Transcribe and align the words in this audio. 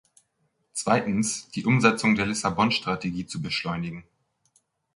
Zweitens, 0.73 1.47
die 1.51 1.63
Umsetzung 1.67 2.15
der 2.15 2.25
Lissabon-Strategie 2.25 3.27
zu 3.27 3.39
beschleunigen. 3.39 4.03